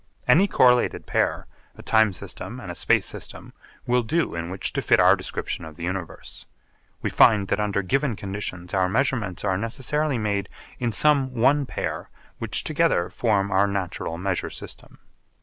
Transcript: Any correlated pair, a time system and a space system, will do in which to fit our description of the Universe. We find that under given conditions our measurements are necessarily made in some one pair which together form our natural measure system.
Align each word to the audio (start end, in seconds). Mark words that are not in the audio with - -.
Any 0.27 0.47
correlated 0.47 1.05
pair, 1.05 1.45
a 1.75 1.83
time 1.83 2.11
system 2.11 2.59
and 2.59 2.71
a 2.71 2.73
space 2.73 3.05
system, 3.05 3.53
will 3.85 4.01
do 4.01 4.33
in 4.33 4.49
which 4.49 4.73
to 4.73 4.81
fit 4.81 4.99
our 4.99 5.15
description 5.15 5.63
of 5.63 5.75
the 5.75 5.83
Universe. 5.83 6.47
We 7.03 7.11
find 7.11 7.49
that 7.49 7.59
under 7.59 7.83
given 7.83 8.15
conditions 8.15 8.73
our 8.73 8.89
measurements 8.89 9.45
are 9.45 9.59
necessarily 9.59 10.17
made 10.17 10.49
in 10.79 10.91
some 10.91 11.35
one 11.35 11.67
pair 11.67 12.09
which 12.39 12.63
together 12.63 13.11
form 13.11 13.51
our 13.51 13.67
natural 13.67 14.17
measure 14.17 14.49
system. 14.49 14.97